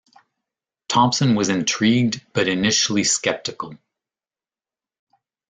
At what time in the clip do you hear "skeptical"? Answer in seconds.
3.03-3.77